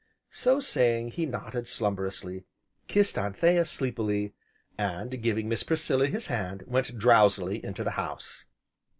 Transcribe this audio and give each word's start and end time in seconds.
So 0.31 0.59
saying, 0.59 1.09
he 1.09 1.27
nodded 1.27 1.67
slumberously, 1.67 2.43
kissed 2.87 3.19
Anthea 3.19 3.65
sleepily, 3.65 4.33
and, 4.75 5.21
giving 5.21 5.47
Miss 5.47 5.61
Priscilla 5.61 6.07
his 6.07 6.25
hand, 6.25 6.63
went 6.65 6.97
drowsily 6.97 7.63
into 7.63 7.83
the 7.83 7.91
house. 7.91 8.45